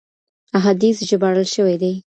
احاديث 0.57 0.97
ژباړل 1.09 1.47
شوي 1.55 1.75
دي. 1.81 1.93